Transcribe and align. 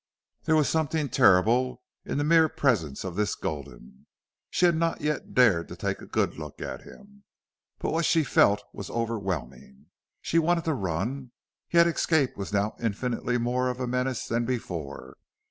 There 0.45 0.55
was 0.55 0.67
something 0.67 1.09
terrible 1.09 1.83
in 2.05 2.17
the 2.17 2.23
mere 2.23 2.49
presence 2.49 3.03
of 3.03 3.15
this 3.15 3.35
Gulden. 3.35 4.07
She 4.49 4.65
had 4.65 4.75
not 4.75 5.01
yet 5.01 5.35
dared 5.35 5.67
to 5.67 5.75
take 5.75 6.01
a 6.01 6.07
good 6.07 6.39
look 6.39 6.59
at 6.59 6.81
him. 6.81 7.23
But 7.77 7.91
what 7.91 8.05
she 8.05 8.23
felt 8.23 8.63
was 8.73 8.89
overwhelming. 8.89 9.91
She 10.19 10.39
wanted 10.39 10.65
to 10.65 10.73
run. 10.73 11.33
Yet 11.69 11.85
escape 11.85 12.35
now 12.35 12.71
was 12.71 12.81
infinitely 12.83 13.37
more 13.37 13.69
of 13.69 13.79
a 13.79 13.85
menace 13.85 14.25
than 14.27 14.43
before. 14.43 15.17